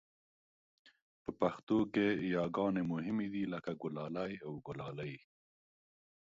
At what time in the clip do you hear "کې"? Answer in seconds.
1.93-2.07